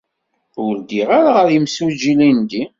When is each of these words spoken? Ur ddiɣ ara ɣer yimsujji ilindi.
Ur 0.63 0.73
ddiɣ 0.77 1.09
ara 1.17 1.29
ɣer 1.37 1.47
yimsujji 1.53 2.09
ilindi. 2.13 2.63